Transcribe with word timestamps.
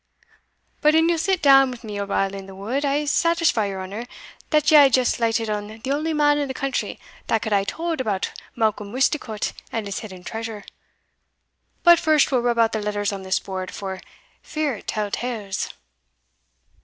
But 0.81 0.95
an 0.95 1.09
ye'll 1.09 1.19
sit 1.19 1.43
down 1.43 1.69
wi' 1.69 1.77
me 1.83 1.97
a 1.97 2.07
while 2.07 2.33
in 2.33 2.47
the 2.47 2.55
wood, 2.55 2.83
I'se 2.83 3.11
satisfy 3.11 3.67
your 3.67 3.83
honour 3.83 4.07
that 4.49 4.71
ye 4.71 4.75
hae 4.79 4.89
just 4.89 5.19
lighted 5.19 5.47
on 5.47 5.67
the 5.83 5.91
only 5.91 6.11
man 6.11 6.39
in 6.39 6.47
the 6.47 6.55
country 6.55 6.99
that 7.27 7.43
could 7.43 7.53
hae 7.53 7.65
tauld 7.65 8.01
about 8.01 8.31
Malcolm 8.55 8.91
Misticot 8.91 9.53
and 9.71 9.85
his 9.85 9.99
hidden 9.99 10.23
treasure 10.23 10.63
But 11.83 11.99
first 11.99 12.31
we'll 12.31 12.41
rub 12.41 12.57
out 12.57 12.71
the 12.71 12.81
letters 12.81 13.13
on 13.13 13.21
this 13.21 13.37
board, 13.39 13.69
for 13.69 14.01
fear 14.41 14.73
it 14.77 14.87
tell 14.87 15.11
tales." 15.11 15.69